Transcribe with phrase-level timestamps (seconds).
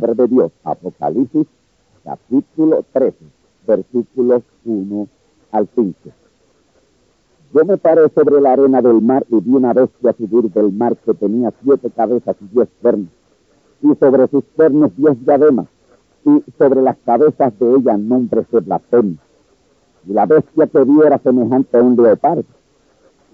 [0.00, 1.46] Palabra de Dios, Apocalipsis,
[2.04, 3.16] capítulo 13,
[3.66, 5.08] versículos 1
[5.52, 5.94] al 5.
[7.52, 10.96] Yo me paré sobre la arena del mar y vi una bestia subir del mar
[11.04, 13.10] que tenía siete cabezas y diez cuernos,
[13.82, 15.66] y sobre sus cuernos diez diademas,
[16.24, 19.18] y sobre las cabezas de ella nombres de blasfemia.
[20.06, 22.44] Y la bestia que vi era semejante a un leopardo,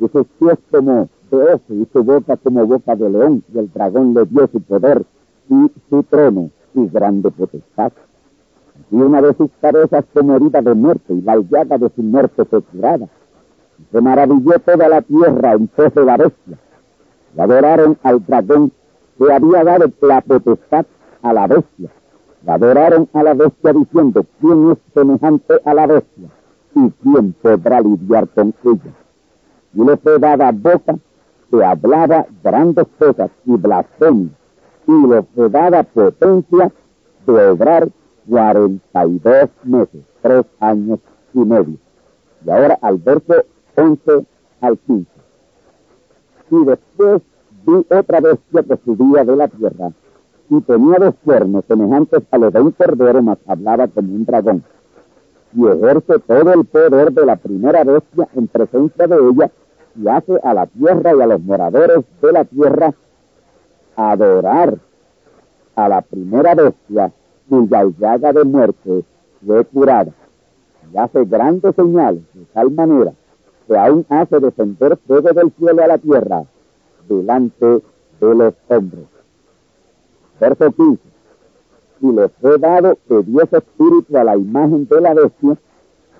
[0.00, 3.70] y sus pies como de oso y su boca como boca de león, y el
[3.72, 5.04] dragón le dio su poder
[5.48, 7.92] y su trono y grande potestad.
[8.90, 12.44] Y una de sus cabezas como herida de muerte, y la llaga de su muerte
[12.44, 13.08] fue curada.
[13.90, 16.58] Se maravilló toda la tierra en pos de la bestia.
[17.36, 18.72] Y adoraron al dragón
[19.18, 20.86] que había dado la potestad
[21.22, 21.90] a la bestia.
[22.46, 26.28] Y adoraron a la bestia diciendo, ¿quién es semejante a la bestia?
[26.74, 28.92] ¿Y quién podrá lidiar con ella?
[29.74, 30.96] Y le fue dada boca
[31.50, 34.30] que hablaba grandes cosas y blasfemia,
[34.86, 34.92] y
[35.34, 36.72] fue dada potencia
[37.26, 37.88] de obrar
[38.28, 41.00] cuarenta y dos meses, tres años
[41.34, 41.76] y medio.
[42.44, 43.44] Y ahora al verso
[43.76, 44.26] 11
[44.60, 45.06] al 15.
[46.50, 47.22] Y después
[47.66, 49.90] vi otra bestia que subía de la tierra,
[50.48, 54.62] y tenía dos cuernos semejantes a los de un cordero, mas hablaba como un dragón.
[55.52, 59.50] Y ejerce todo el poder de la primera bestia en presencia de ella,
[59.96, 62.94] y hace a la tierra y a los moradores de la tierra
[63.96, 64.78] adorar
[65.74, 67.12] a la primera bestia
[67.48, 69.04] cuya llaga de muerte
[69.44, 70.12] fue curada.
[70.92, 73.12] Y hace grandes señales de tal manera
[73.66, 76.44] que aún hace descender fuego del cielo a la tierra
[77.08, 77.82] delante
[78.20, 79.06] de los hombres.
[80.40, 81.00] Verso 15.
[82.02, 85.56] Y le fue dado que diese espíritu a la imagen de la bestia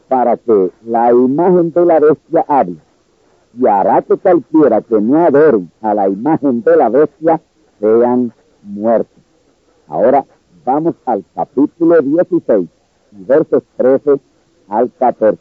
[0.08, 2.78] para que la imagen de la bestia hable
[3.58, 7.40] y hará que cualquiera que no adoren a la imagen de la bestia
[7.80, 8.32] sean
[8.62, 9.22] muertos.
[9.88, 10.24] Ahora
[10.64, 12.68] vamos al capítulo 16
[13.12, 14.20] y versos 13
[14.68, 15.38] al 14.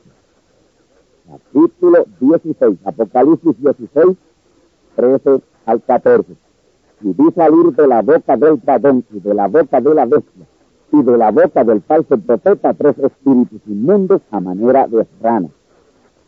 [1.27, 4.17] Capítulo 16, Apocalipsis 16,
[4.95, 6.35] 13 al 14.
[7.01, 10.45] Y vi salir de la boca del dragón y de la boca de la bestia
[10.91, 15.51] y de la boca del falso profeta tres espíritus inmundos a manera de ranas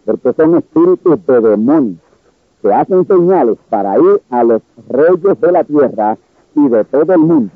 [0.08, 2.00] porque son espíritus de demonios
[2.62, 6.18] que hacen señales para ir a los reyes de la tierra
[6.56, 7.52] y de todo el mundo,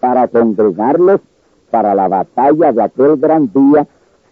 [0.00, 1.20] para congregarlos
[1.70, 3.86] para la batalla de aquel gran día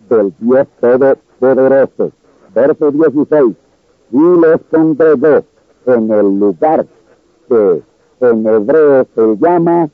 [0.08, 2.12] del Dios Todopoderoso.
[2.54, 3.56] Verso 16.
[4.12, 5.44] Y los congregó
[5.86, 6.86] en el lugar
[7.48, 7.82] que
[8.20, 9.88] en hebreo se llama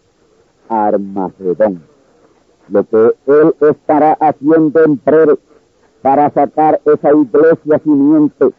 [0.69, 1.82] Armagedón.
[2.69, 5.38] Lo que él estará haciendo en breve
[6.02, 8.52] para sacar esa iglesia simiente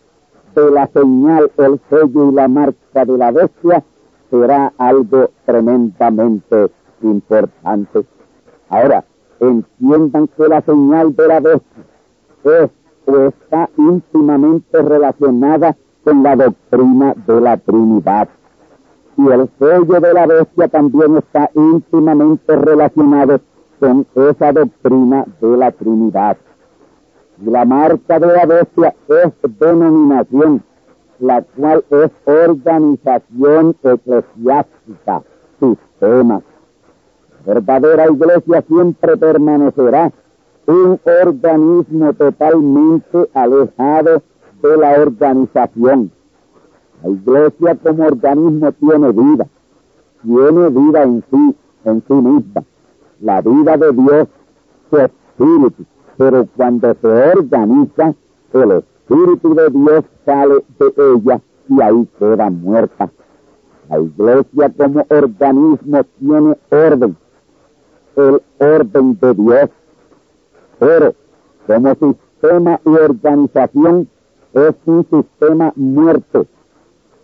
[0.72, 3.84] la señal, el sello y la marca de la bestia,
[4.30, 6.70] será algo tremendamente
[7.02, 8.06] importante.
[8.70, 9.06] Ahora,
[9.40, 11.84] entiendan que la señal de la bestia
[12.44, 12.70] es
[13.06, 18.28] o está íntimamente relacionada con la doctrina de la Trinidad.
[19.18, 23.40] Y el sello de la bestia también está íntimamente relacionado
[23.80, 26.38] con esa doctrina de la Trinidad.
[27.46, 30.64] La marca de la bestia es denominación,
[31.20, 35.22] la cual es organización eclesiástica,
[35.60, 36.42] sistema.
[37.46, 40.12] Verdadera iglesia siempre permanecerá
[40.66, 44.24] un organismo totalmente alejado
[44.64, 46.12] de la organización.
[47.04, 49.48] La iglesia como organismo tiene vida,
[50.24, 51.56] tiene vida en sí,
[51.86, 52.64] en sí misma.
[53.22, 54.28] La vida de Dios,
[54.90, 55.86] su espíritu,
[56.18, 58.16] pero cuando se organiza,
[58.54, 63.10] el espíritu de Dios sale de ella y ahí queda muerta.
[63.90, 67.18] La iglesia como organismo tiene orden,
[68.16, 69.70] el orden de Dios,
[70.80, 71.16] pero
[71.68, 74.10] como sistema y organización
[74.54, 76.48] es un sistema muerto,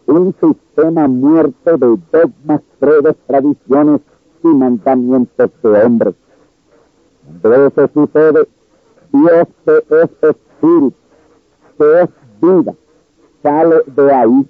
[0.06, 4.02] un sistema muerto de dogmas, credos, tradiciones
[4.44, 6.16] y mandamientos de hombres.
[7.42, 8.48] Cuando sucede,
[9.14, 10.94] Dios que es espíritu,
[11.78, 12.10] que es
[12.42, 12.74] vida,
[13.42, 14.48] sale de ahí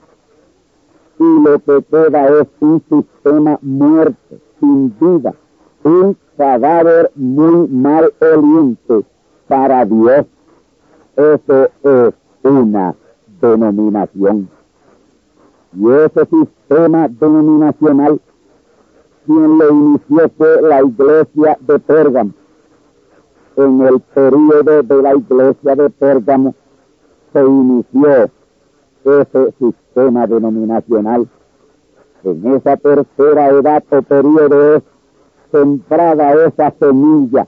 [1.19, 5.33] y lo que queda es un sistema muerto, sin vida,
[5.83, 9.05] un cadáver muy mal oliente
[9.47, 10.25] para Dios.
[11.15, 12.13] Eso es
[12.43, 12.95] una
[13.41, 14.49] denominación.
[15.75, 18.19] Y ese sistema denominacional,
[19.25, 22.31] quien lo inició fue la iglesia de Pérgamo.
[23.55, 26.55] En el periodo de la iglesia de Pérgamo
[27.31, 28.31] se inició
[29.05, 31.27] ese sistema denominacional.
[32.23, 34.83] En esa tercera edad o periodo es
[35.51, 37.47] sembrada esa semilla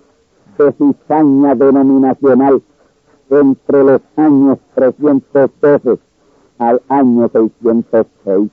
[0.60, 2.62] de cizaña denominacional
[3.32, 6.00] entre los años 312
[6.60, 8.52] al año 606.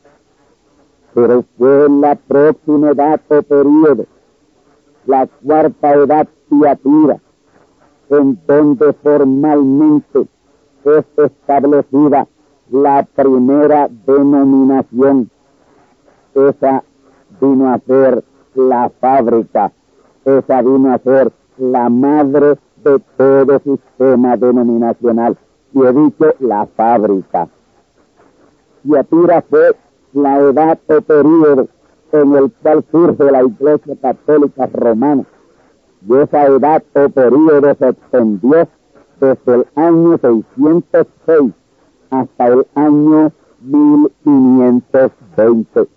[1.15, 4.07] Pero fue en la próxima edad o periodo,
[5.05, 7.21] la cuarta edad teatura,
[8.13, 10.27] en donde formalmente
[10.85, 12.29] es establecida
[12.71, 15.31] la primera denominación.
[16.35, 16.85] Esa
[17.41, 18.23] vino a ser
[18.55, 19.73] la fábrica,
[20.25, 25.39] esa vino a ser la madre de todo sistema denominacional.
[25.73, 27.49] Y he dicho la fábrica.
[28.83, 29.75] Tiatira fue
[30.13, 31.69] la edad o periodo
[32.13, 35.25] en el cual surge la Iglesia Católica Romana.
[36.09, 38.69] Y esa edad o periodo se extendió
[39.21, 41.53] desde el año 606
[42.11, 45.89] hasta el año 1520.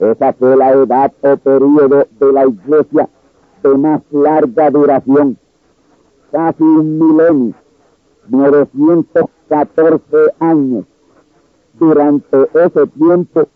[0.00, 3.10] Esa fue la edad o periodo de la iglesia
[3.62, 5.36] de más larga duración,
[6.32, 7.54] casi un milenio,
[8.28, 10.86] 914 años.
[11.74, 13.46] Durante ese tiempo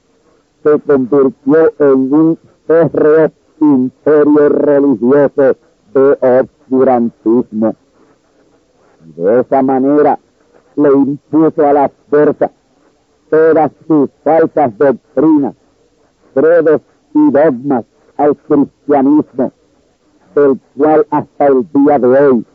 [0.63, 5.57] se convirtió en un férreo imperio religioso
[5.95, 7.75] de obscurantismo.
[9.17, 10.19] De esa manera
[10.77, 12.51] le impuso a la fuerza
[13.31, 15.55] todas sus falsas doctrinas
[16.35, 16.81] credos
[17.15, 17.85] y dogmas
[18.17, 19.53] al cristianismo,
[20.35, 22.47] del cual hasta el día de hoy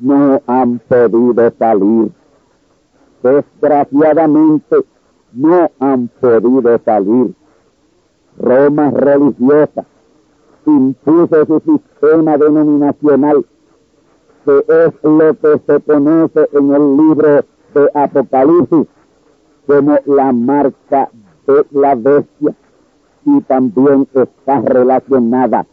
[0.00, 2.12] no han podido salir.
[3.22, 4.76] Desgraciadamente
[5.32, 7.34] no han podido salir.
[8.38, 9.84] Roma religiosa
[10.66, 13.44] impuso su sistema denominacional,
[14.44, 18.86] que es lo que se conoce en el libro de Apocalipsis
[19.66, 21.10] como la marca
[21.46, 22.54] de la bestia
[23.24, 25.66] y también está relacionada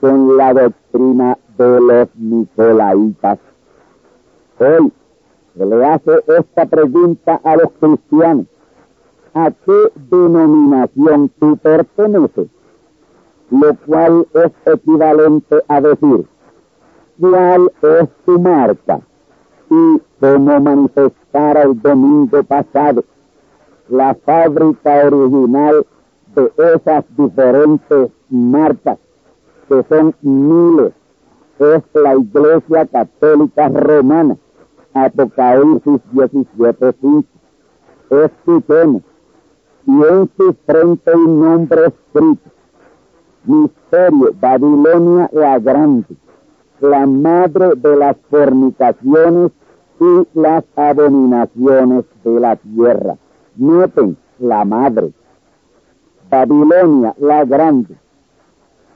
[0.00, 3.38] con la doctrina de los Nicolaitas.
[4.58, 4.92] Hoy
[5.56, 8.46] se le hace esta pregunta a los cristianos.
[9.32, 12.48] ¿A qué denominación tú perteneces?
[13.50, 16.26] Lo cual es equivalente a decir,
[17.20, 19.00] ¿cuál es tu marca?
[19.68, 23.04] Y como manifestara el domingo pasado,
[23.88, 25.84] la fábrica original
[26.34, 28.98] de esas diferentes marcas,
[29.68, 30.92] que son miles,
[31.58, 34.36] es la Iglesia Católica Romana,
[34.94, 37.24] Apocalipsis 17.5.
[38.10, 39.02] Escuchemos,
[39.86, 42.50] y en su frente un nombre escrito,
[43.44, 46.16] Misterio, Babilonia la Grande,
[46.80, 49.52] la madre de las fornicaciones
[50.00, 53.16] y las abominaciones de la tierra.
[53.56, 55.12] Noten, la madre.
[56.30, 57.96] Babilonia la Grande.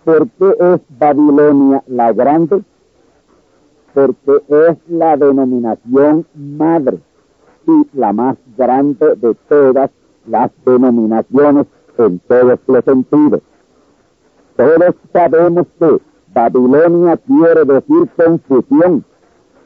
[0.04, 2.62] ¿Por qué es Babilonia la Grande?
[3.94, 6.98] porque es la denominación madre
[7.66, 9.90] y la más grande de todas
[10.26, 13.40] las denominaciones en todos los sentidos.
[14.56, 16.00] Todos sabemos que
[16.32, 19.04] Babilonia quiere decir confusión.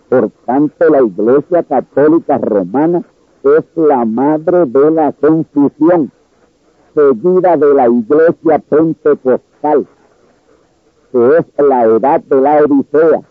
[0.09, 3.03] Por tanto, la Iglesia Católica Romana
[3.43, 6.11] es la madre de la confusión,
[6.95, 9.87] seguida de la Iglesia Pentecostal,
[11.13, 13.23] que es la edad de la Odisea.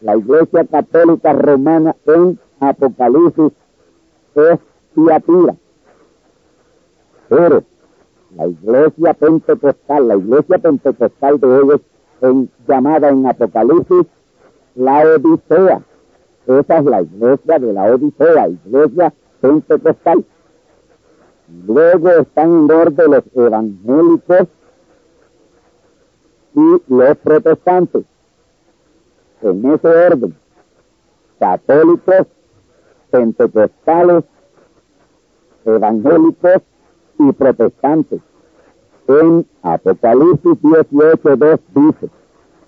[0.00, 3.52] La Iglesia Católica Romana en Apocalipsis
[4.36, 4.58] es
[4.94, 5.56] Tiatira.
[7.28, 7.64] Pero
[8.36, 11.80] la iglesia pentecostal, la iglesia pentecostal de ellos,
[12.20, 14.06] en, llamada en Apocalipsis
[14.74, 15.82] la Odisea.
[16.46, 20.24] Esa es la iglesia de la Odisea, iglesia pentecostal.
[21.66, 24.48] Luego están en orden los evangélicos
[26.54, 28.04] y los protestantes.
[29.42, 30.36] En ese orden,
[31.38, 32.26] católicos,
[33.10, 34.24] pentecostales,
[35.64, 36.62] evangélicos
[37.18, 38.20] y protestantes.
[39.08, 42.10] En Apocalipsis 18, 2 dice,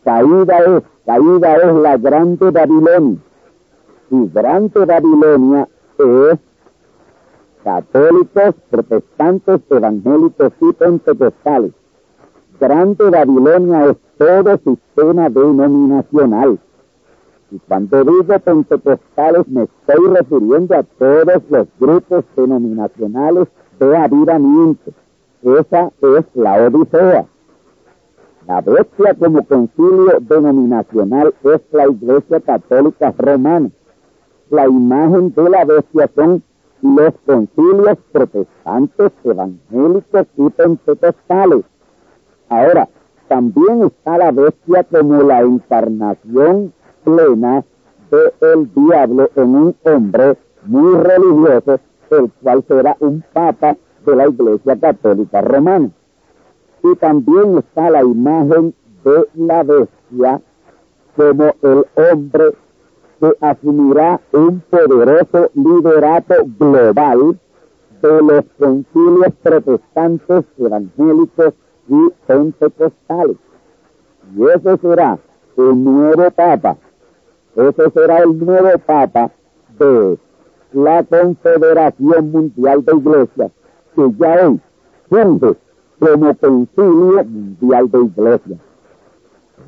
[0.04, 3.18] caída es, caída es la grande Babilonia.
[4.10, 5.68] Y grande Babilonia
[5.98, 6.38] es
[7.64, 11.72] católicos, protestantes, evangélicos y pentecostales.
[12.60, 16.58] Grande Babilonia es todo sistema denominacional.
[17.50, 23.48] Y cuando digo pentecostales me estoy refiriendo a todos los grupos denominacionales
[23.80, 24.92] de avivamiento.
[25.42, 27.26] Esa es la Odisea.
[28.46, 33.70] La bestia como concilio denominacional es la Iglesia Católica Romana.
[34.50, 36.42] La imagen de la bestia son
[36.82, 41.64] los concilios protestantes, evangélicos y pentecostales.
[42.48, 42.88] Ahora,
[43.28, 46.72] también está la bestia como la encarnación
[47.04, 47.64] plena
[48.10, 51.78] del diablo en un hombre muy religioso
[52.10, 55.90] el cual será un papa de la Iglesia Católica Romana.
[56.82, 58.74] Y también está la imagen
[59.04, 60.40] de la bestia
[61.16, 62.54] como el hombre
[63.20, 67.38] que asumirá un poderoso liderato global
[68.00, 71.54] de los concilios protestantes, evangélicos
[71.88, 73.36] y pentecostales.
[74.36, 75.18] Y ese será
[75.56, 76.76] el nuevo papa.
[77.56, 79.32] Ese será el nuevo papa
[79.78, 80.18] de
[80.72, 83.50] la Confederación Mundial de Iglesias,
[83.98, 84.60] que ya hoy
[85.10, 85.56] funge
[85.98, 88.60] como Concilio Mundial de Iglesias.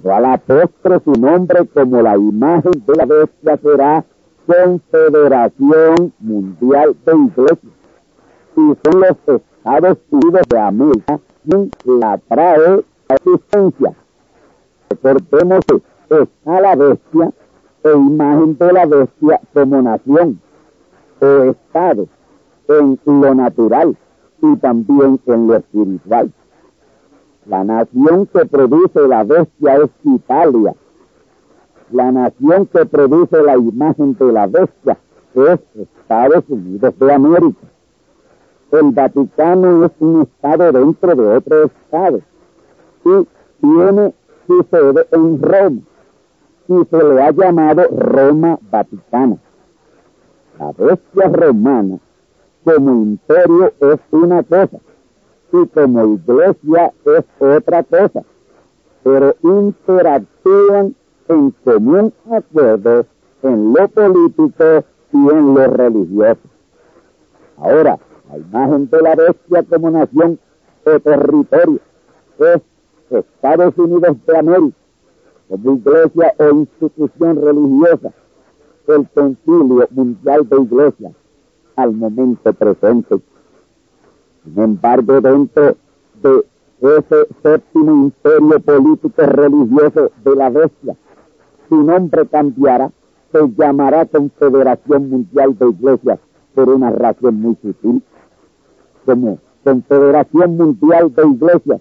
[0.03, 4.05] Pero a la postre su nombre como la imagen de la bestia será
[4.47, 7.75] Confederación Mundial de Iglesias.
[8.57, 13.95] Y son los Estados Unidos de América quien la trae a existencia.
[14.91, 15.61] Recordemos
[16.09, 17.33] que está la bestia
[17.83, 20.41] e imagen de la bestia como nación
[21.21, 22.07] o estado
[22.69, 23.97] en lo natural
[24.43, 26.33] y también en lo espiritual.
[27.47, 30.75] La nación que produce la bestia es Italia.
[31.91, 34.99] La nación que produce la imagen de la bestia
[35.35, 37.67] es Estados Unidos de América.
[38.71, 42.21] El Vaticano es un estado dentro de otro estado
[43.05, 43.27] y
[43.61, 44.15] tiene
[44.47, 45.81] su sede en Roma
[46.69, 49.39] y se le ha llamado Roma Vaticana.
[50.59, 51.99] La bestia romana
[52.65, 54.79] como imperio es una cosa
[55.53, 58.23] y como iglesia es otra cosa,
[59.03, 60.95] pero interactúan
[61.29, 63.07] en común acuerdo
[63.43, 66.41] en lo político y en lo religioso.
[67.57, 67.99] Ahora,
[68.31, 70.39] la imagen de la bestia como nación
[70.85, 71.81] o territorio
[72.39, 72.61] es
[73.11, 74.77] Estados Unidos de América,
[75.49, 78.13] como iglesia o institución religiosa,
[78.87, 81.13] el Concilio Mundial de Iglesias
[81.83, 83.21] al momento presente.
[84.45, 85.77] Sin embargo, dentro
[86.23, 86.45] de
[86.81, 90.97] ese séptimo imperio político religioso de la bestia,
[91.69, 92.91] su nombre cambiará,
[93.33, 96.19] se llamará Confederación Mundial de Iglesias
[96.55, 98.03] por una razón muy sutil.
[99.05, 101.81] Como Confederación Mundial de Iglesias,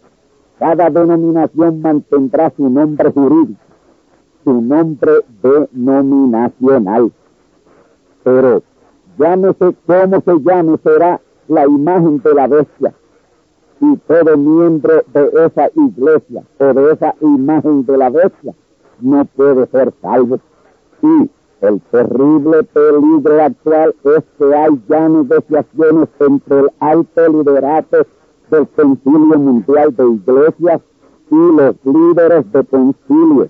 [0.59, 3.69] cada denominación mantendrá su nombre jurídico
[4.43, 5.11] su nombre
[5.43, 7.11] denominacional.
[8.23, 8.63] Pero
[9.19, 12.93] llámese como se llame, será la imagen de la bestia.
[13.81, 18.53] Y todo miembro de esa iglesia o de esa imagen de la bestia
[19.01, 20.39] no puede ser salvo.
[21.01, 21.29] Y
[21.61, 28.05] el terrible peligro actual es que hay ya negociaciones entre el alto liderato
[28.49, 30.81] del Concilio Mundial de Iglesias
[31.31, 33.49] y los líderes de concilio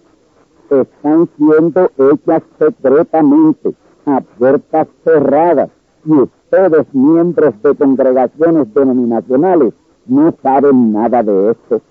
[0.70, 3.74] están siendo hechas secretamente
[4.10, 5.70] a puertas cerradas
[6.06, 9.74] y ustedes, miembros de congregaciones denominacionales,
[10.06, 11.82] no saben nada de esto.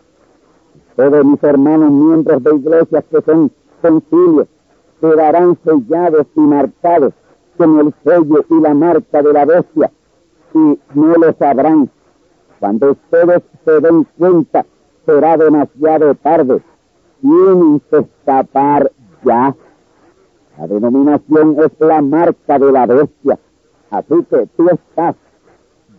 [0.90, 4.48] Ustedes, mis hermanos, miembros de iglesias que son concilios,
[5.00, 7.14] quedarán sellados y marcados
[7.56, 9.90] con el sello y la marca de la bestia
[10.54, 11.90] y no lo sabrán.
[12.58, 14.66] Cuando ustedes se den cuenta,
[15.06, 16.62] será demasiado tarde.
[17.20, 18.90] Tienen que escapar
[19.24, 19.54] ya.
[20.58, 23.38] La denominación es la marca de la bestia.
[23.90, 25.14] Así que tú estás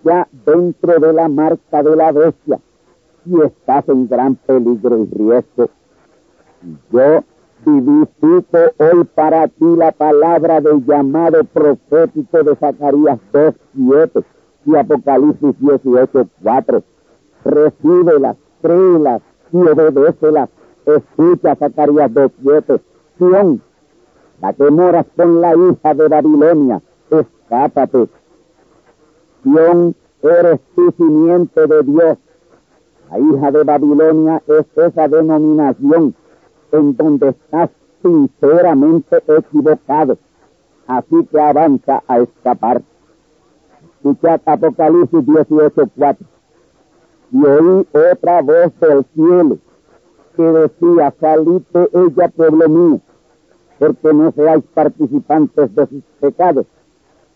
[0.04, 2.60] ya dentro de la marca de la bestia
[3.25, 5.70] y estás en gran peligro y riesgo.
[6.92, 7.24] Yo
[7.66, 14.25] vivifico hoy para ti la palabra del llamado profético de Zacarías 2, 7
[14.66, 16.84] y Apocalipsis 18, 4.
[17.46, 19.22] Recíbelas, créelas
[19.54, 20.50] y obedécelas.
[20.86, 22.82] Escucha Zacarías 2, 7.
[23.18, 23.62] Sion,
[24.41, 28.08] la que moras con la hija de Babilonia, escápate.
[29.43, 32.17] Sion, eres tu simiente de Dios.
[33.10, 36.15] La hija de Babilonia es esa denominación
[36.72, 37.69] en donde estás
[38.01, 40.17] sinceramente equivocado.
[40.88, 42.81] Así que avanza a escapar.
[44.46, 46.17] Apocalipsis 18:4.
[47.31, 49.58] Y oí otra voz del cielo
[50.36, 53.01] que decía, salid de ella, pueblo mío,
[53.79, 56.65] porque no seáis participantes de sus pecados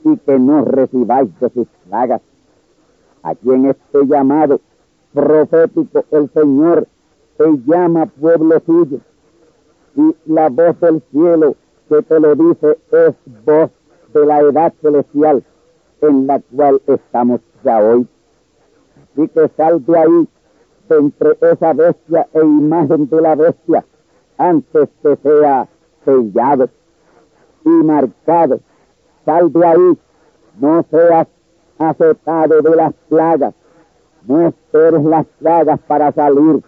[0.04, 2.22] y que no recibáis de sus plagas.
[3.24, 4.60] Aquí en este llamado
[5.14, 6.88] profético el Señor
[7.38, 9.00] te llama pueblo suyo
[9.96, 11.56] y la voz del cielo
[11.88, 13.14] que te lo dice es
[13.46, 13.72] voz
[14.14, 15.44] de la edad celestial
[16.02, 18.08] en la cual estamos ya hoy.
[19.14, 20.28] Así que sal de ahí,
[20.90, 23.86] entre esa bestia e imagen de la bestia,
[24.38, 25.68] antes que sea
[26.06, 26.70] sellado
[27.66, 28.60] y marcado.
[29.26, 29.98] Sal de ahí,
[30.60, 31.28] no seas
[31.78, 33.54] aceptado de las plagas,
[34.28, 36.62] no esperes las plagas para salir.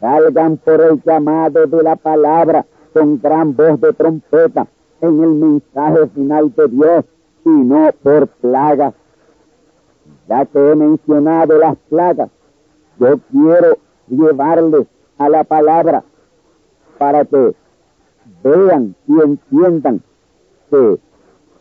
[0.00, 4.66] Salgan por el llamado de la palabra con gran voz de trompeta
[5.00, 7.04] en el mensaje final de Dios
[7.44, 8.94] y no por plagas.
[10.28, 12.30] Ya que he mencionado las plagas,
[12.98, 14.86] yo quiero llevarles
[15.18, 16.04] a la palabra
[16.98, 17.54] para que
[18.42, 20.02] vean y entiendan
[20.70, 20.98] que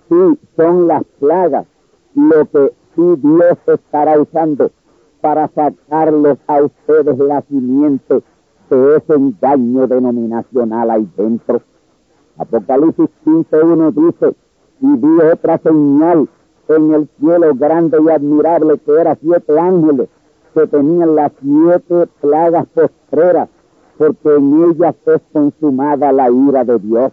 [0.09, 1.65] sí son las plagas
[2.15, 4.71] lo que sí Dios estará usando
[5.21, 8.21] para sacarlos a ustedes la simiente
[8.69, 11.61] de ese engaño denominacional ahí dentro.
[12.37, 14.35] Apocalipsis 15.1 dice,
[14.81, 16.27] y vi otra señal
[16.67, 20.09] en el cielo grande y admirable que era siete ángeles
[20.53, 23.49] que tenían las siete plagas postreras,
[23.97, 27.11] porque en ellas es consumada la ira de Dios.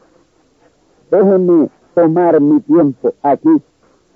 [1.11, 3.63] Déjenme tomar mi tiempo aquí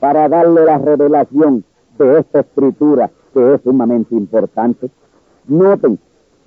[0.00, 1.64] para darle la revelación
[1.98, 4.90] de esta escritura que es sumamente importante.
[5.46, 5.98] Noten,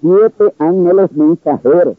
[0.01, 1.97] siete ángeles mensajeros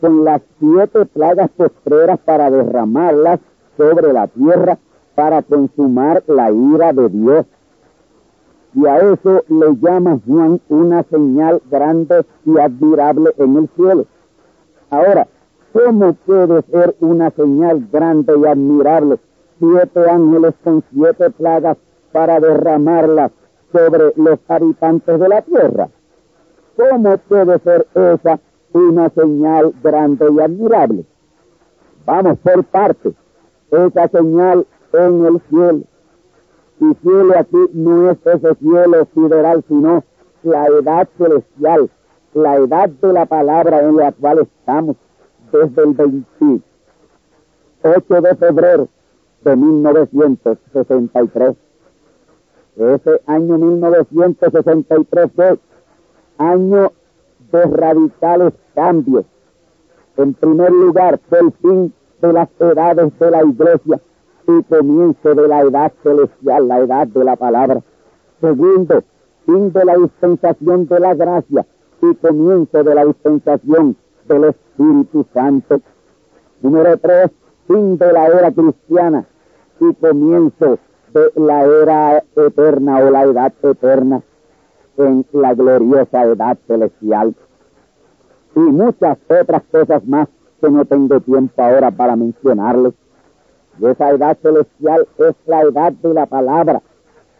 [0.00, 3.40] con las siete plagas postreras para derramarlas
[3.76, 4.78] sobre la tierra
[5.14, 7.46] para consumar la ira de Dios.
[8.74, 14.06] Y a eso le llama Juan una señal grande y admirable en el cielo.
[14.90, 15.26] Ahora,
[15.72, 19.18] ¿cómo puede ser una señal grande y admirable?
[19.58, 21.76] Siete ángeles con siete plagas
[22.12, 23.32] para derramarlas
[23.72, 25.88] sobre los habitantes de la tierra.
[26.76, 28.38] ¿Cómo puede ser esa
[28.72, 31.04] una señal grande y admirable?
[32.06, 33.14] Vamos por partes.
[33.70, 35.80] Esa señal en el cielo.
[36.80, 40.02] Y cielo aquí no es ese cielo sideral, sino
[40.42, 41.88] la edad celestial,
[42.34, 44.96] la edad de la palabra en la cual estamos
[45.52, 46.62] desde el 28
[48.20, 48.88] de febrero
[49.42, 51.56] de 1963
[52.78, 55.58] ese año 1963 fue
[56.38, 56.92] año
[57.50, 59.24] de radicales cambios.
[60.16, 64.00] En primer lugar, fue el fin de las edades de la iglesia
[64.48, 67.82] y comienzo de la edad celestial, la edad de la palabra.
[68.40, 69.02] Segundo,
[69.44, 71.66] fin de la dispensación de la gracia
[72.00, 75.80] y comienzo de la dispensación del Espíritu Santo.
[76.62, 77.30] Número tres,
[77.66, 79.26] fin de la era cristiana
[79.80, 80.78] y comienzo
[81.12, 84.22] de la era eterna o la edad eterna
[84.96, 87.34] en la gloriosa edad celestial.
[88.56, 90.26] Y muchas otras cosas más
[90.60, 92.94] que no tengo tiempo ahora para mencionarles.
[93.78, 96.82] Y esa edad celestial es la edad de la palabra,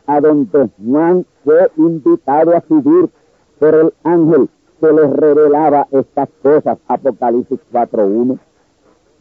[0.07, 3.11] a donde Juan fue invitado a subir
[3.59, 4.49] por el ángel
[4.81, 8.39] que les revelaba estas cosas, Apocalipsis 4.1.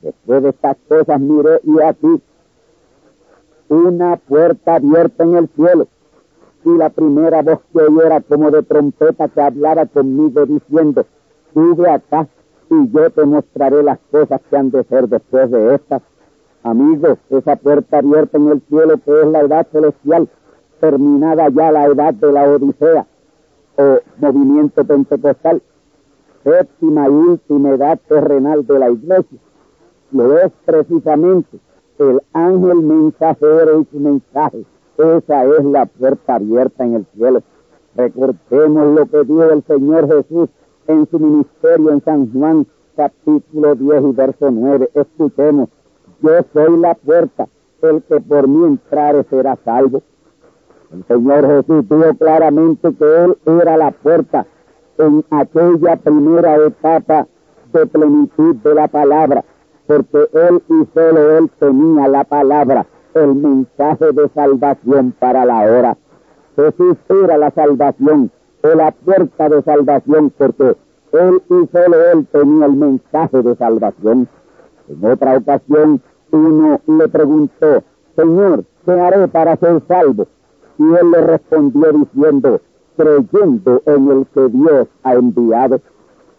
[0.01, 2.21] Después de estas cosas miré y aquí
[3.69, 5.87] una puerta abierta en el cielo.
[6.63, 11.05] Y la primera voz que oí era como de trompeta que hablara conmigo diciendo,
[11.53, 12.27] sube acá
[12.69, 16.01] y yo te mostraré las cosas que han de ser después de estas.
[16.63, 20.27] Amigos, esa puerta abierta en el cielo que es la edad celestial,
[20.79, 23.05] terminada ya la edad de la Odisea
[23.77, 25.61] o movimiento pentecostal,
[26.43, 29.37] séptima y última edad terrenal de la iglesia,
[30.11, 31.59] lo es precisamente
[31.99, 34.65] el ángel mensajero y su mensaje.
[34.97, 37.41] Esa es la puerta abierta en el cielo.
[37.95, 40.49] Recordemos lo que dijo el Señor Jesús
[40.87, 42.65] en su ministerio en San Juan,
[42.95, 44.89] capítulo 10 y verso 9.
[44.93, 45.69] Escuchemos,
[46.21, 47.47] yo soy la puerta,
[47.81, 50.01] el que por mí entrare será salvo.
[50.91, 54.45] El Señor Jesús dijo claramente que Él era la puerta
[54.97, 57.27] en aquella primera etapa
[57.73, 59.43] de plenitud de la palabra
[59.87, 65.97] porque él y solo él tenía la palabra, el mensaje de salvación para la hora.
[66.55, 68.29] Jesús era la salvación,
[68.63, 70.75] o la puerta de salvación, porque
[71.13, 74.27] él y solo él tenía el mensaje de salvación.
[74.87, 77.83] En otra ocasión, uno le preguntó,
[78.15, 80.27] Señor, ¿qué haré para ser salvo?
[80.77, 82.61] Y él le respondió diciendo,
[82.95, 85.81] creyendo en el que Dios ha enviado.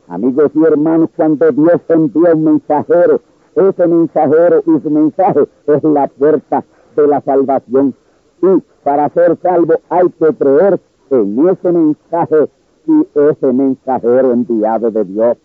[0.09, 3.21] Amigos y hermanos, cuando Dios envía un mensajero,
[3.55, 6.65] ese mensajero y su mensaje es la puerta
[6.97, 7.95] de la salvación.
[8.43, 10.81] Y para ser salvo hay que creer
[11.11, 12.49] en ese mensaje
[12.87, 15.37] y ese mensajero enviado de Dios.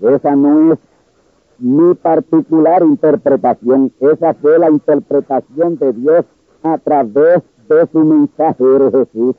[0.00, 0.78] Esa no es
[1.58, 6.24] mi particular interpretación, esa fue la interpretación de Dios
[6.62, 9.36] a través de su mensajero Jesús.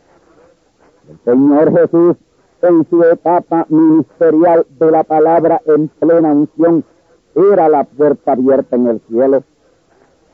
[1.10, 2.18] El Señor Jesús
[2.62, 6.84] en su etapa ministerial de la palabra en plena unción
[7.36, 9.44] era la puerta abierta en el cielo.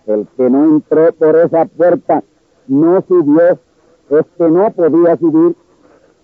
[0.06, 2.24] El que no entró por esa puerta
[2.68, 3.60] no subió,
[4.10, 5.56] es que no podía subir,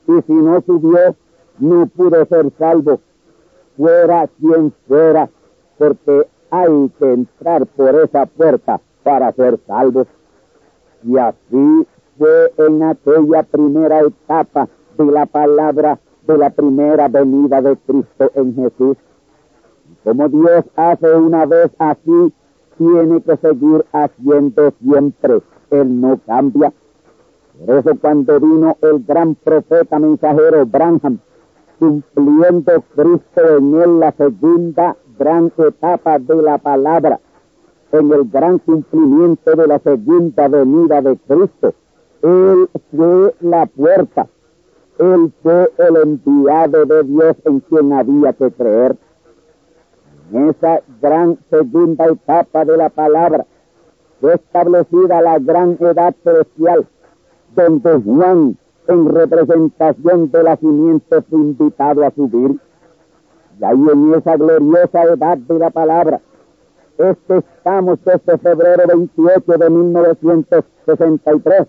[0.07, 1.15] y si no subió,
[1.59, 2.99] no pudo ser salvo,
[3.77, 5.29] fuera quien fuera,
[5.79, 10.05] porque hay que entrar por esa puerta para ser salvo.
[11.03, 11.87] Y así
[12.19, 18.53] fue en aquella primera etapa de la palabra de la primera venida de Cristo en
[18.53, 18.97] Jesús
[20.03, 22.33] como Dios hace una vez así,
[22.77, 25.41] tiene que seguir haciendo siempre.
[25.71, 26.73] Él no cambia.
[27.65, 31.19] Por eso cuando vino el gran profeta mensajero Branham,
[31.77, 37.19] cumpliendo Cristo en él la segunda gran etapa de la palabra,
[37.91, 41.73] en el gran cumplimiento de la segunda venida de Cristo,
[42.23, 44.27] Él fue la puerta,
[44.97, 48.97] Él fue el enviado de Dios en quien había que creer
[50.31, 53.45] en esa gran segunda etapa de la palabra,
[54.19, 56.87] fue establecida la gran edad celestial,
[57.55, 62.59] donde Juan, en representación de la simiente, fue invitado a subir.
[63.61, 66.21] Ahí en esa gloriosa edad de la palabra,
[66.97, 71.67] este estamos este febrero 28 de 1963,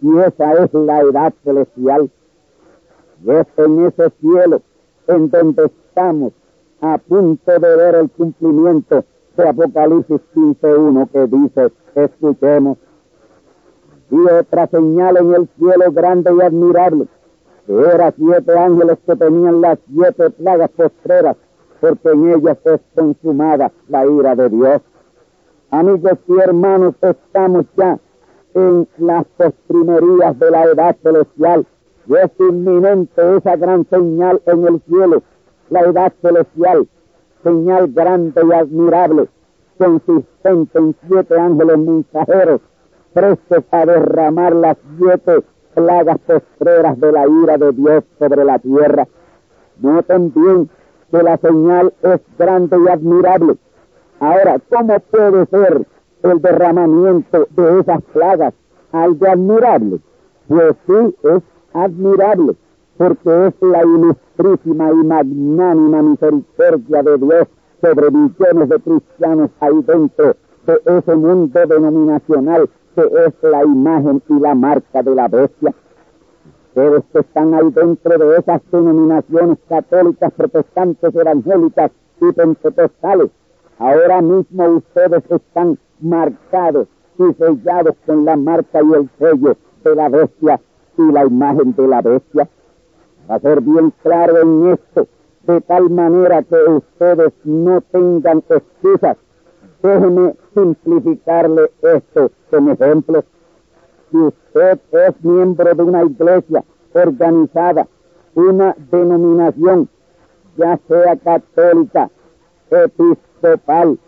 [0.00, 2.10] y esa es la edad celestial.
[3.24, 4.62] Y es en ese cielo
[5.06, 6.32] en donde estamos
[6.80, 9.04] a punto de ver el cumplimiento
[9.36, 12.78] de Apocalipsis 15.1 que dice, escuchemos,
[14.10, 17.06] y otra señal en el cielo grande y admirable,
[17.68, 21.36] era siete ángeles que tenían las siete plagas postreras,
[21.80, 24.80] porque en ellas es consumada la ira de Dios.
[25.70, 27.98] Amigos y hermanos, estamos ya
[28.54, 31.66] en las postrimerías de la edad celestial,
[32.06, 35.22] y es inminente esa gran señal en el cielo
[35.70, 36.88] la edad celestial,
[37.42, 39.28] señal grande y admirable,
[39.76, 42.60] consistente en siete ángeles mensajeros,
[43.12, 45.42] prestos a derramar las siete
[45.78, 49.06] plagas postreras de la ira de Dios sobre la tierra.
[49.80, 50.68] Noten bien
[51.10, 53.56] que la señal es grande y admirable.
[54.18, 55.86] Ahora, ¿cómo puede ser
[56.24, 58.54] el derramamiento de esas plagas
[58.90, 60.00] algo admirable?
[60.48, 61.42] Pues sí, es
[61.74, 62.56] admirable
[62.96, 67.48] porque es la ilustrísima y magnánima misericordia de Dios
[67.80, 70.34] sobre millones de cristianos ahí dentro
[70.66, 72.68] de ese mundo denominacional
[73.02, 75.74] es la imagen y la marca de la bestia.
[76.68, 83.30] Ustedes que están ahí dentro de esas denominaciones católicas, protestantes, evangélicas y pentecostales,
[83.78, 90.08] ahora mismo ustedes están marcados y sellados con la marca y el sello de la
[90.08, 90.60] bestia
[90.96, 92.48] y la imagen de la bestia
[93.28, 95.06] a ser bien claro en esto,
[95.42, 99.16] de tal manera que ustedes no tengan excusas.
[99.82, 103.24] Déjeme simplificarle esto como ejemplo.
[104.10, 106.64] Si usted es miembro de una iglesia
[106.94, 107.86] organizada,
[108.34, 109.88] una denominación,
[110.56, 112.10] ya sea católica,
[112.70, 113.98] episcopal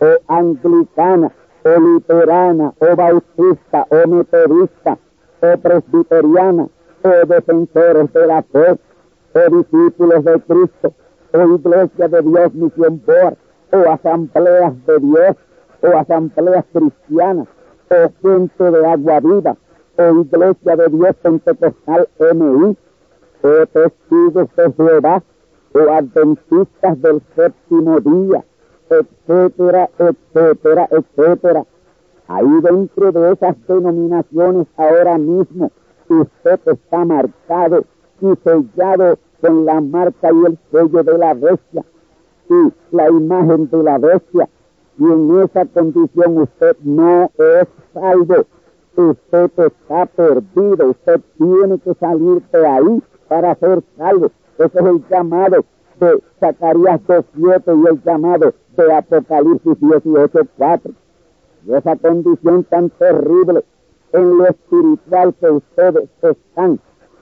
[0.00, 1.30] o anglicana,
[1.64, 4.98] o luterana, o bautista, o metodista,
[5.40, 6.68] o presbiteriana,
[7.02, 8.78] o defensores de la fe,
[9.34, 10.94] o discípulos de Cristo,
[11.32, 13.00] o iglesia de Dios Misión
[13.72, 15.36] o asambleas de Dios,
[15.82, 17.48] o asambleas cristianas,
[17.90, 19.56] o gente de agua viva,
[19.98, 22.76] o iglesia de Dios pentecostal MI,
[23.42, 25.22] o testigos de Jehová,
[25.74, 28.44] o adventistas del séptimo día,
[28.90, 31.64] etcétera, etcétera, etcétera.
[32.28, 35.70] Ahí dentro de esas denominaciones ahora mismo
[36.08, 37.84] usted está marcado
[38.20, 41.84] y sellado con la marca y el sello de la bestia
[42.48, 44.48] y la imagen de la bestia.
[44.98, 48.46] Y en esa condición usted no es salvo.
[48.96, 50.90] Usted está perdido.
[50.90, 54.30] Usted tiene que salir de ahí para ser salvo.
[54.58, 55.64] Ese es el llamado
[56.00, 60.94] de Zacarías 2.7 y el llamado de Apocalipsis 18.4.
[61.66, 63.64] Y esa condición tan terrible
[64.12, 66.78] en lo espiritual que ustedes están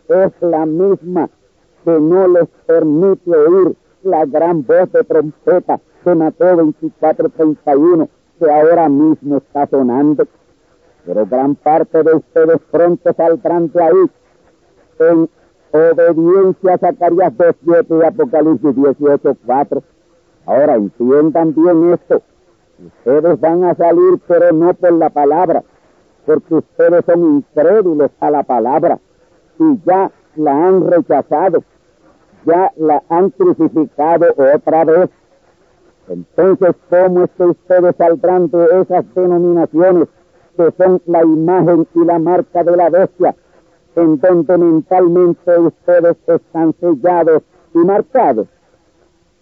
[0.09, 1.31] es la misma
[1.85, 9.37] que no les permite oír la gran voz de trompeta Mateo 24.31 que ahora mismo
[9.37, 10.27] está sonando.
[11.07, 14.11] Pero gran parte de ustedes pronto saldrán de ahí
[15.01, 15.29] en
[15.73, 19.83] obediencia a Zacarías 2.7 y Apocalipsis 18.4.
[20.47, 22.23] Ahora entiendan bien esto.
[22.85, 25.63] Ustedes van a salir, pero no por la palabra,
[26.27, 28.99] porque ustedes son incrédulos a la palabra
[29.59, 31.63] y ya la han rechazado,
[32.45, 35.11] ya la han crucificado otra vez.
[36.09, 40.09] Entonces, ¿cómo es que ustedes saldrán de esas denominaciones
[40.57, 43.35] que son la imagen y la marca de la bestia,
[43.97, 47.43] en donde mentalmente ustedes están sellados
[47.75, 48.49] y marcados?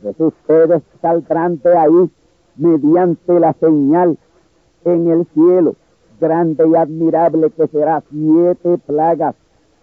[0.03, 2.11] Pues ustedes saldrán de ahí
[2.57, 4.19] mediante la señal
[4.85, 5.77] en el cielo,
[6.21, 9.35] grande y admirable que será siete plagas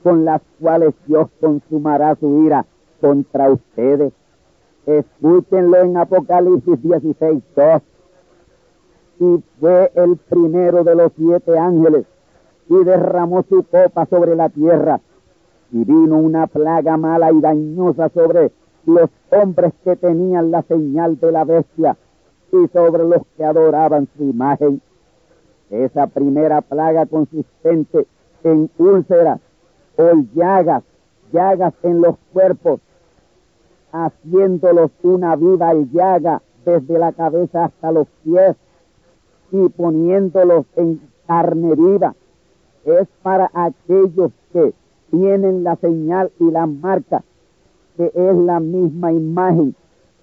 [0.03, 2.65] con las cuales Dios consumará su ira
[2.99, 4.13] contra ustedes.
[4.85, 7.81] Escúchenlo en Apocalipsis 16, 2.
[9.19, 12.05] Y fue el primero de los siete ángeles
[12.69, 14.99] y derramó su copa sobre la tierra.
[15.71, 18.51] Y vino una plaga mala y dañosa sobre
[18.85, 21.97] los hombres que tenían la señal de la bestia
[22.51, 24.81] y sobre los que adoraban su imagen.
[25.69, 28.07] Esa primera plaga consistente
[28.43, 29.41] en úlceras
[29.97, 30.83] o llagas,
[31.33, 32.79] llagas en los cuerpos,
[33.91, 38.55] haciéndolos una viva llaga desde la cabeza hasta los pies
[39.51, 42.15] y poniéndolos en carne viva.
[42.85, 44.73] Es para aquellos que
[45.11, 47.23] tienen la señal y la marca,
[47.95, 49.75] que es la misma imagen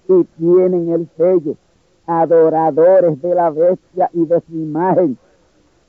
[0.07, 1.55] y tienen el sello,
[2.05, 5.17] adoradores de la bestia y de su imagen,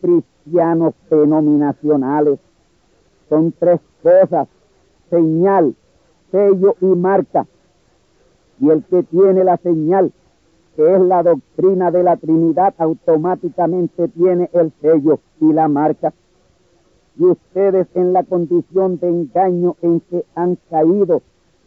[0.01, 2.39] cristianos denominacionales.
[3.29, 4.49] Son tres cosas,
[5.11, 5.75] señal,
[6.31, 7.47] sello y marca.
[8.61, 10.13] Y el que tiene la señal,
[10.77, 16.13] que es la doctrina de la Trinidad, automáticamente tiene el sello y la marca.
[17.19, 21.23] Y ustedes en la condición de engaño en que han caído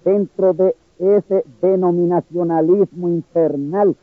[0.05, 3.95] dentro de ese denominacionalismo infernal,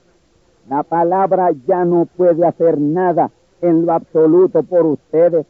[0.68, 5.46] la palabra ya no puede hacer nada en lo absoluto por ustedes.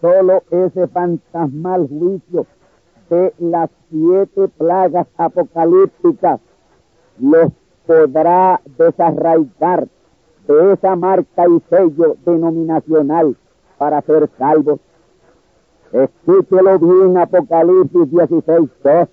[0.00, 2.46] Solo ese fantasmal juicio
[3.10, 6.40] de las siete plagas apocalípticas
[7.18, 7.52] los
[7.86, 9.88] podrá desarraigar
[10.46, 13.36] de esa marca y sello denominacional
[13.78, 14.80] para ser salvos.
[15.92, 19.08] Escúchelo bien, Apocalipsis 16, 2.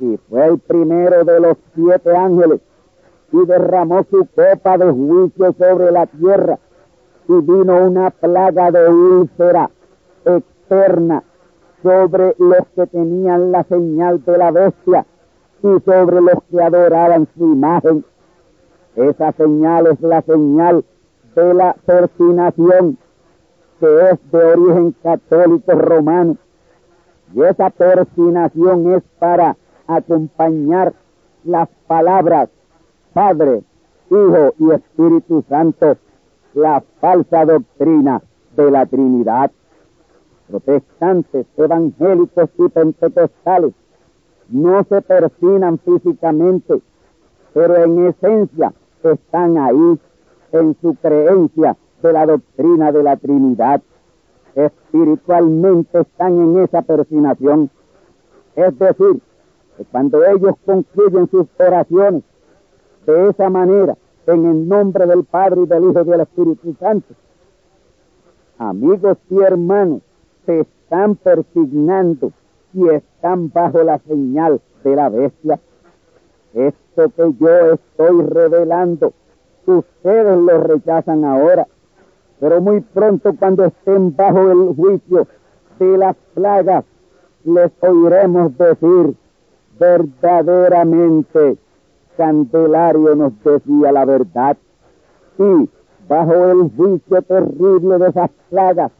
[0.00, 2.60] Y fue el primero de los siete ángeles
[3.32, 6.58] y derramó su copa de juicio sobre la tierra
[7.28, 9.70] y vino una plaga de úlcera
[10.24, 11.22] externa
[11.82, 15.06] sobre los que tenían la señal de la bestia
[15.62, 18.04] y sobre los que adoraban su imagen.
[18.96, 20.84] Esa señal es la señal
[21.34, 22.98] de la persinación,
[23.80, 26.36] que es de origen católico romano.
[27.34, 30.94] Y esa persinación es para acompañar
[31.44, 32.48] las palabras
[33.12, 33.62] Padre,
[34.10, 35.96] Hijo y Espíritu Santo,
[36.54, 38.22] la falsa doctrina
[38.56, 39.50] de la Trinidad
[40.48, 43.74] protestantes, evangélicos y pentecostales
[44.48, 46.80] no se persinan físicamente,
[47.52, 49.98] pero en esencia están ahí
[50.52, 53.82] en su creencia de la doctrina de la Trinidad.
[54.54, 57.70] Espiritualmente están en esa persinación.
[58.56, 59.20] Es decir,
[59.76, 62.22] que cuando ellos concluyen sus oraciones
[63.06, 67.14] de esa manera, en el nombre del Padre y del Hijo y del Espíritu Santo,
[68.58, 70.02] amigos y hermanos,
[70.48, 72.32] se están persignando
[72.72, 75.60] y están bajo la señal de la bestia.
[76.54, 79.12] Esto que yo estoy revelando,
[79.66, 81.66] ustedes lo rechazan ahora,
[82.40, 85.26] pero muy pronto cuando estén bajo el juicio
[85.78, 86.86] de las plagas,
[87.44, 89.14] les oiremos decir,
[89.78, 91.58] verdaderamente,
[92.16, 94.56] Candelario nos decía la verdad.
[95.38, 95.68] Y
[96.08, 98.90] bajo el juicio terrible de esas plagas,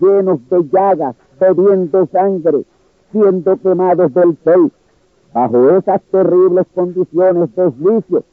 [0.00, 2.64] llenos de llagas, bebiendo sangre,
[3.10, 4.72] siendo quemados del sol,
[5.32, 8.24] bajo esas terribles condiciones de juicio,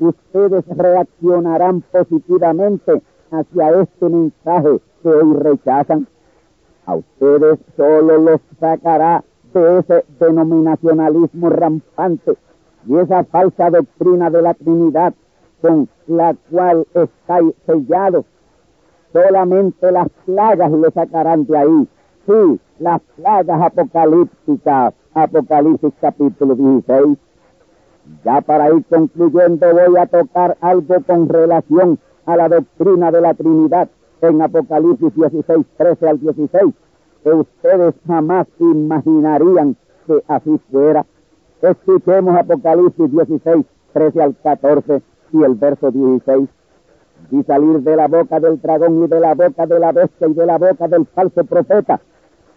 [0.00, 6.06] ustedes reaccionarán positivamente hacia este mensaje que hoy rechazan.
[6.86, 12.36] A ustedes solo los sacará de ese denominacionalismo rampante
[12.86, 15.14] y esa falsa doctrina de la Trinidad
[15.60, 18.24] con la cual estáis sellados.
[19.12, 21.88] Solamente las plagas le sacarán de ahí.
[22.26, 27.18] Sí, las plagas apocalípticas, Apocalipsis capítulo 16.
[28.24, 33.34] Ya para ir concluyendo voy a tocar algo con relación a la doctrina de la
[33.34, 33.88] Trinidad
[34.20, 36.74] en Apocalipsis 16, 13 al 16,
[37.24, 41.06] que ustedes jamás imaginarían que así fuera.
[41.62, 46.48] Escuchemos Apocalipsis 16, 13 al 14 y el verso 16.
[47.30, 50.34] Y salir de la boca del dragón y de la boca de la bestia y
[50.34, 52.00] de la boca del falso profeta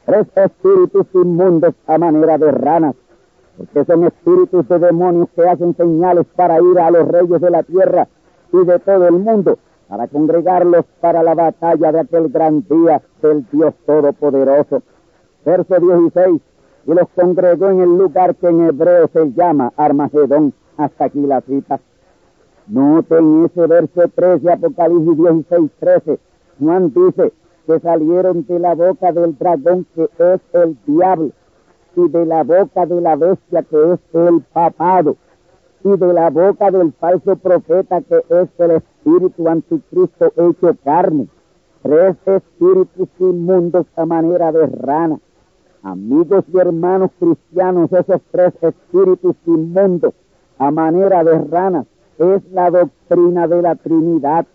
[0.05, 2.95] tres espíritus inmundos a manera de ranas,
[3.57, 7.63] porque son espíritus de demonios que hacen señales para ir a los reyes de la
[7.63, 8.07] tierra
[8.51, 13.45] y de todo el mundo, para congregarlos para la batalla de aquel gran día del
[13.51, 14.81] Dios Todopoderoso.
[15.45, 16.41] Verso 16,
[16.87, 20.53] y los congregó en el lugar que en hebreo se llama Armagedón.
[20.77, 21.79] Hasta aquí la cita.
[22.71, 26.19] Noten ese verso 13, Apocalipsis 16, 13.
[26.57, 27.33] Juan dice,
[27.67, 31.31] que salieron de la boca del dragón que es el diablo
[31.97, 35.17] y de la boca de la bestia que es el papado
[35.83, 41.27] y de la boca del falso profeta que es el espíritu anticristo hecho carne.
[41.83, 45.19] Tres espíritus inmundos a manera de rana.
[45.83, 50.13] Amigos y hermanos cristianos, esos tres espíritus inmundos
[50.57, 51.85] a manera de rana
[52.21, 54.45] es la doctrina de la Trinidad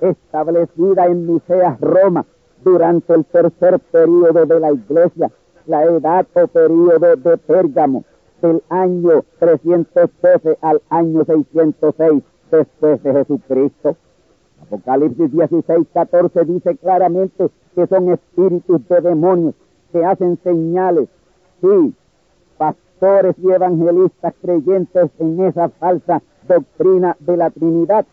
[0.00, 2.24] establecida en Niceas, Roma,
[2.62, 5.30] durante el tercer periodo de la iglesia,
[5.66, 8.04] la edad o periodo de Pérgamo,
[8.40, 13.96] del año 312 al año 606 después de Jesucristo.
[14.62, 19.54] Apocalipsis 16, 14 dice claramente que son espíritus de demonios
[19.92, 21.08] que hacen señales.
[21.60, 21.94] Sí,
[22.56, 28.06] pastores y evangelistas creyentes en esa falsa doctrina de la Trinidad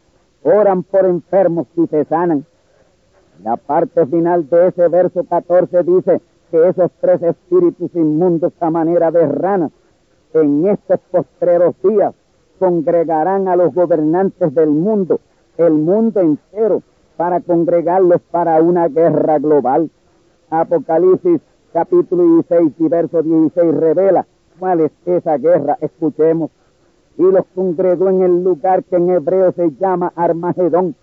[0.43, 2.45] oran por enfermos y se sanan
[3.43, 6.21] la parte final de ese verso 14 dice
[6.51, 9.71] que esos tres espíritus inmundos a manera de ranas
[10.33, 12.13] en estos postreros días
[12.59, 15.19] congregarán a los gobernantes del mundo,
[15.57, 16.81] el mundo entero,
[17.17, 19.89] para congregarlos para una guerra global.
[20.49, 21.41] Apocalipsis
[21.73, 24.25] capítulo 16 y verso 16 revela
[24.59, 25.77] cuál es esa guerra.
[25.81, 26.51] Escuchemos.
[27.17, 30.95] Y los congregó en el lugar que en hebreo se llama Armagedón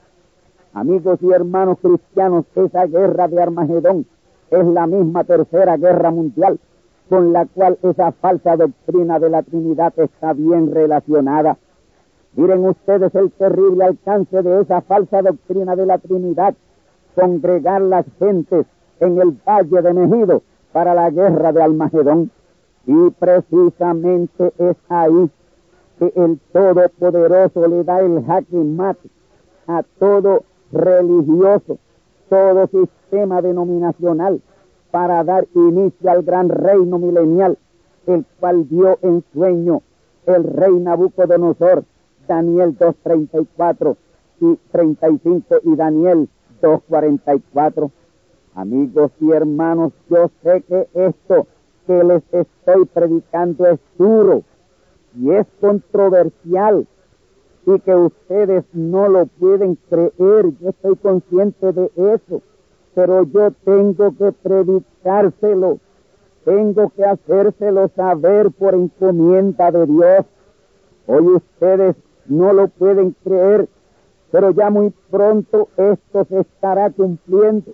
[0.75, 4.07] Amigos y hermanos cristianos, esa guerra de Armagedón
[4.51, 6.59] es la misma tercera guerra mundial
[7.11, 11.59] con la cual esa falsa doctrina de la Trinidad está bien relacionada.
[12.37, 16.55] Miren ustedes el terrible alcance de esa falsa doctrina de la Trinidad,
[17.15, 18.65] congregar las gentes
[19.01, 22.31] en el valle de Mejido para la guerra de Armagedón.
[22.87, 25.31] Y precisamente es ahí
[26.03, 29.09] que el Todopoderoso le da el jaque mate
[29.69, 31.79] a todo religioso,
[32.29, 34.43] todo sistema denominacional
[34.91, 37.57] para dar inicio al gran reino milenial,
[38.09, 39.83] el cual dio en sueño
[40.27, 41.85] el rey Nabucodonosor,
[42.27, 43.97] Daniel 2.34
[44.41, 46.29] y 35 y Daniel
[46.63, 47.93] 2.44.
[48.57, 51.47] Amigos y hermanos, yo sé que esto
[51.87, 54.43] que les estoy predicando es duro
[55.17, 56.87] y es controversial
[57.67, 60.47] y que ustedes no lo pueden creer.
[60.61, 62.43] Yo estoy consciente de eso,
[62.95, 65.79] pero yo tengo que predicárselo
[66.45, 70.27] tengo que hacérselo saber por encomienda de Dios.
[71.07, 71.97] Hoy ustedes
[72.27, 73.69] no lo pueden creer,
[74.31, 77.73] pero ya muy pronto esto se estará cumpliendo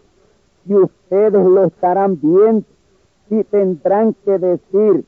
[0.66, 2.66] y ustedes lo estarán viendo
[3.30, 5.05] y tendrán que decir,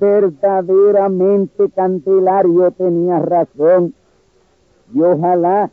[0.00, 3.94] verdaderamente Candelario tenía razón.
[4.92, 5.70] Y ojalá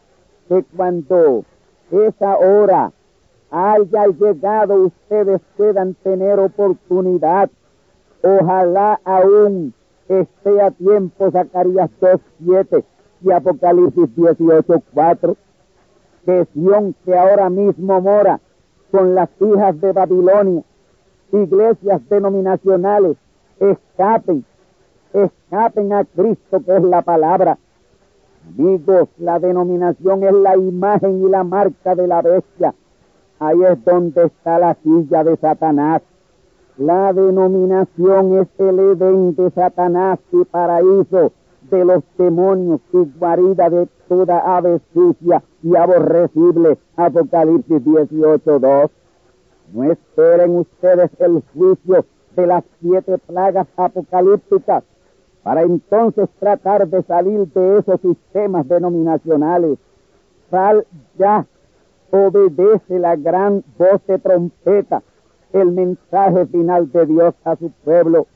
[0.48, 1.46] que cuando
[1.92, 2.92] esa hora
[3.54, 7.52] haya llegado ustedes puedan tener oportunidad.
[8.24, 9.74] Ojalá aún
[10.10, 12.84] esté a tiempo Zacarías 2.7
[13.22, 15.36] y Apocalipsis 18.4,
[16.26, 18.40] que Sion que ahora mismo mora
[18.92, 20.64] con las hijas de Babilonia,
[21.32, 23.18] iglesias denominacionales,
[23.72, 24.46] escapen,
[25.14, 27.58] escapen a Cristo que es la palabra.
[28.48, 32.74] Amigos, la denominación es la imagen y la marca de la bestia.
[33.40, 36.02] Ahí es donde está la silla de Satanás.
[36.78, 41.32] La denominación es el Edén de Satanás y paraíso
[41.70, 46.78] de los demonios y guarida de toda ave sucia y aborrecible.
[46.96, 48.90] Apocalipsis 18.2.
[49.74, 52.06] No esperen ustedes el juicio
[52.36, 54.84] de las siete plagas apocalípticas
[55.44, 59.78] para entonces tratar de salir de esos sistemas denominacionales.
[60.50, 60.86] Sal
[61.18, 61.46] ya,
[62.12, 65.04] obedece la gran voz de trompeta,
[65.52, 68.28] el mensaje final de Dios a su pueblo.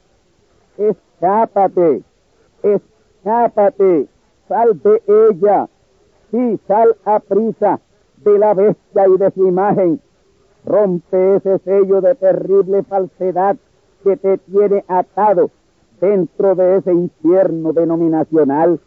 [0.77, 2.03] Escápate,
[2.61, 4.07] escápate,
[4.47, 5.69] sal de ella,
[6.31, 7.79] sí, sal a prisa
[8.17, 10.01] de la bestia y de su imagen.
[10.65, 13.55] Rompe ese sello de terrible falsedad
[14.03, 15.49] que te tiene atado
[15.99, 18.79] dentro de ese infierno denominacional.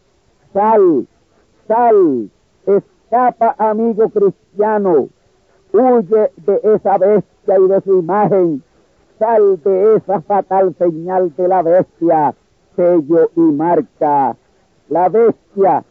[0.52, 1.06] Sal,
[1.66, 2.30] sal,
[2.66, 5.08] escapa amigo cristiano,
[5.72, 8.62] huye de esa bestia y de su imagen,
[9.18, 12.34] sal de esa fatal señal de la bestia,
[12.76, 14.36] sello y marca.
[14.88, 15.84] La bestia,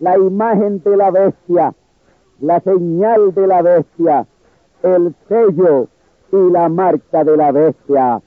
[0.00, 1.74] la imagen de la bestia,
[2.40, 4.26] la señal de la bestia,
[4.82, 5.88] el sello
[6.32, 8.22] y la marca de la bestia.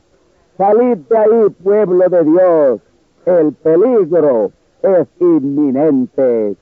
[0.57, 2.81] Salid de ahí, pueblo de Dios.
[3.25, 4.51] El peligro
[4.83, 6.57] es inminente.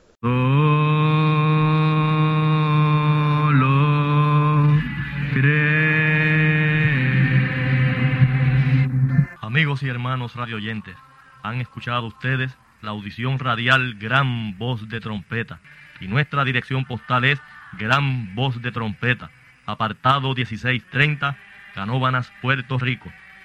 [9.40, 10.94] Amigos y hermanos radioyentes,
[11.42, 15.58] han escuchado ustedes la audición radial Gran Voz de Trompeta
[16.00, 17.40] y nuestra dirección postal es
[17.78, 19.30] Gran Voz de Trompeta,
[19.66, 21.36] apartado 1630,
[21.74, 23.10] Canóbanas, Puerto Rico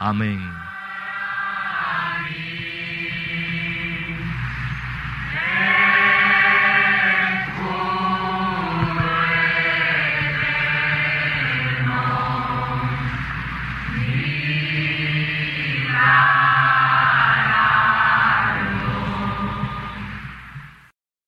[0.00, 0.40] Amém.